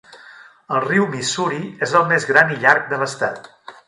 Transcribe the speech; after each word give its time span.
El 0.77 0.79
riu 0.85 1.03
Missouri 1.11 1.59
és 1.87 1.93
el 1.99 2.07
més 2.13 2.25
gran 2.31 2.55
i 2.55 2.57
llarg 2.65 2.89
de 2.95 2.99
l'estat. 3.03 3.51